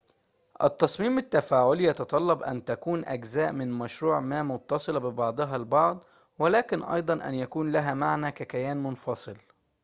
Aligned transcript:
التصميم 0.63 1.17
التفاعلي 1.17 1.83
يتطلب 1.83 2.43
أن 2.43 2.65
تكون 2.65 3.05
أجزاء 3.05 3.51
من 3.51 3.71
مشروع 3.71 4.19
ما 4.19 4.43
متصلة 4.43 4.99
ببعضها 4.99 5.55
البعض 5.55 5.99
ولكن 6.39 6.83
أيضاً 6.83 7.13
أن 7.29 7.35
يكون 7.35 7.71
لها 7.71 7.93
معنى 7.93 8.31
ككيان 8.31 8.77
منفصل 8.83 9.37